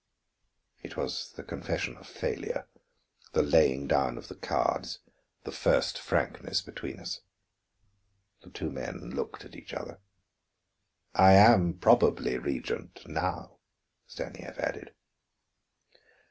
It 0.81 0.97
was 0.97 1.31
the 1.33 1.43
confession 1.43 1.95
of 1.97 2.07
failure, 2.07 2.67
the 3.33 3.43
laying 3.43 3.85
down 3.87 4.17
of 4.17 4.29
the 4.29 4.35
cards, 4.35 4.97
the 5.43 5.51
first 5.51 5.99
frankness 5.99 6.59
between 6.63 6.99
us." 6.99 7.21
The 8.41 8.49
two 8.49 8.71
men 8.71 9.11
looked 9.11 9.45
at 9.45 9.55
each 9.55 9.75
other. 9.75 9.99
"I 11.13 11.33
am 11.33 11.75
probably 11.77 12.39
Regent 12.39 13.07
now," 13.07 13.57
Stanief 14.07 14.57
added. 14.57 14.95